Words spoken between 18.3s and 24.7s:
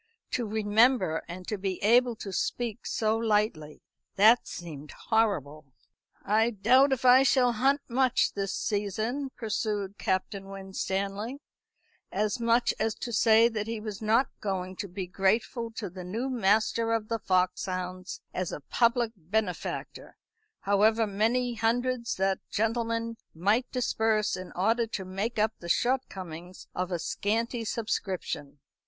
as a public benefactor, however many hundreds that gentleman might disburse in